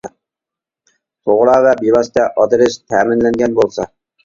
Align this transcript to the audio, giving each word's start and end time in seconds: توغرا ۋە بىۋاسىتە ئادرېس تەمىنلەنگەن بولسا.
توغرا 1.25 1.59
ۋە 1.67 1.75
بىۋاسىتە 1.83 2.25
ئادرېس 2.31 2.81
تەمىنلەنگەن 2.95 3.57
بولسا. 3.63 3.91